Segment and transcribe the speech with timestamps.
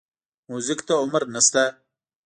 [0.49, 1.63] موزیک ته عمر نه شته.